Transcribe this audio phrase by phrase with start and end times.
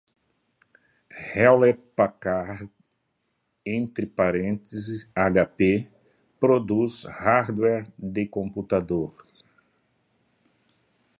[1.31, 2.71] Hewlett-Packard
[5.13, 5.91] (HP)
[6.39, 9.13] produz hardware de computador.